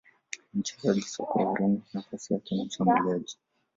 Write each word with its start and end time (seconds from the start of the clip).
ni 0.53 0.59
mchezaji 0.59 1.01
soka 1.01 1.33
wa 1.39 1.51
Ureno 1.51 1.81
nafasi 1.93 2.33
yake 2.33 2.55
ni 2.55 2.65
Mshambuliaji 2.65 3.37